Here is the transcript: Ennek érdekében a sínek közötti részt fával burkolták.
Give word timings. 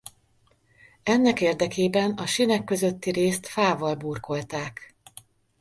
Ennek 1.03 1.41
érdekében 1.41 2.11
a 2.11 2.25
sínek 2.25 2.63
közötti 2.63 3.11
részt 3.11 3.47
fával 3.47 3.95
burkolták. 3.95 4.95